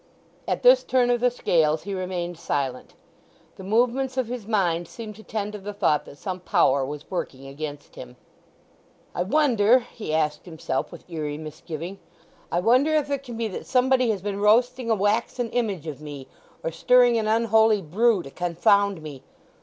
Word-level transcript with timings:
At 0.47 0.63
this 0.63 0.83
turn 0.83 1.11
of 1.11 1.21
the 1.21 1.29
scales 1.29 1.83
he 1.83 1.93
remained 1.93 2.39
silent. 2.39 2.95
The 3.57 3.63
movements 3.63 4.17
of 4.17 4.25
his 4.29 4.47
mind 4.47 4.87
seemed 4.87 5.15
to 5.17 5.21
tend 5.23 5.53
to 5.53 5.59
the 5.59 5.73
thought 5.75 6.05
that 6.05 6.17
some 6.17 6.39
power 6.39 6.83
was 6.83 7.11
working 7.11 7.45
against 7.45 7.93
him. 7.93 8.15
"I 9.13 9.21
wonder," 9.21 9.77
he 9.77 10.11
asked 10.11 10.45
himself 10.45 10.91
with 10.91 11.07
eerie 11.07 11.37
misgiving; 11.37 11.99
"I 12.51 12.61
wonder 12.61 12.95
if 12.95 13.11
it 13.11 13.21
can 13.21 13.37
be 13.37 13.47
that 13.49 13.67
somebody 13.67 14.09
has 14.09 14.23
been 14.23 14.39
roasting 14.41 14.89
a 14.89 14.95
waxen 14.95 15.51
image 15.51 15.85
of 15.85 16.01
me, 16.01 16.27
or 16.63 16.71
stirring 16.71 17.19
an 17.19 17.27
unholy 17.27 17.83
brew 17.83 18.23
to 18.23 18.31
confound 18.31 19.03
me! 19.03 19.21